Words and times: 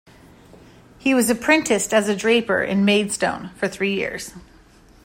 He 0.97 1.13
was 1.13 1.29
apprenticed 1.29 1.93
as 1.93 2.09
a 2.09 2.15
draper 2.15 2.63
in 2.63 2.83
Maidstone 2.83 3.49
for 3.53 3.67
three 3.67 3.93
years. 3.93 4.33